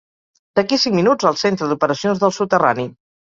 [0.59, 2.89] D'aquí cinc minuts al centre d'operacions del soterrani.